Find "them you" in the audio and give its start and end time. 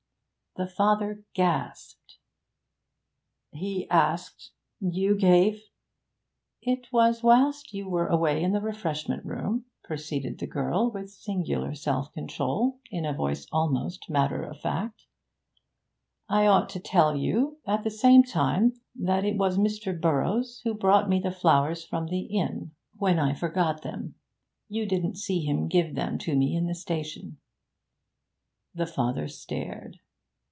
23.83-24.85